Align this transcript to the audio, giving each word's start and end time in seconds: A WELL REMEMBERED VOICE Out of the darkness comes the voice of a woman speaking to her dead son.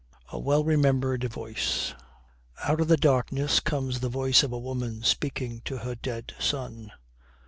A 0.31 0.39
WELL 0.39 0.63
REMEMBERED 0.63 1.25
VOICE 1.25 1.93
Out 2.63 2.81
of 2.81 2.87
the 2.87 2.97
darkness 2.97 3.59
comes 3.59 3.99
the 3.99 4.09
voice 4.09 4.41
of 4.41 4.51
a 4.51 4.57
woman 4.57 5.03
speaking 5.03 5.61
to 5.65 5.77
her 5.77 5.93
dead 5.93 6.33
son. 6.39 6.91